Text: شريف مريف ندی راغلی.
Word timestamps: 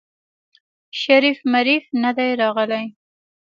شريف 1.01 1.39
مريف 1.53 1.85
ندی 2.01 2.29
راغلی. 2.39 2.85